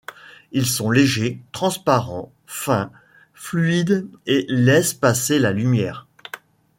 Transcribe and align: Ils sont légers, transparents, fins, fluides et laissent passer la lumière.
Ils 0.51 0.65
sont 0.65 0.89
légers, 0.89 1.39
transparents, 1.51 2.31
fins, 2.47 2.91
fluides 3.35 4.07
et 4.25 4.47
laissent 4.49 4.95
passer 4.95 5.37
la 5.37 5.51
lumière. 5.51 6.07